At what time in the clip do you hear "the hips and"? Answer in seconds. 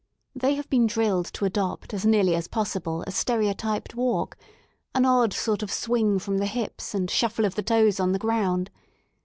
6.39-7.07